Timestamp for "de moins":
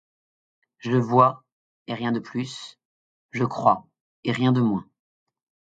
4.51-4.89